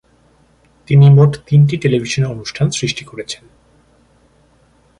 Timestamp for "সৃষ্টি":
2.69-3.03